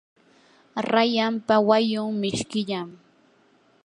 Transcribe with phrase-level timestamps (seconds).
[0.91, 2.89] rayanpa wayun mishkillam.